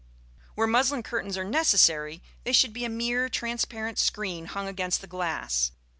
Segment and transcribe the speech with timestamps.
[0.55, 5.05] Where muslin curtains are necessary, they should be a mere transparent screen hung against the
[5.05, 5.73] glass.